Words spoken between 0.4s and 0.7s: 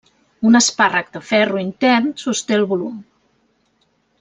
Un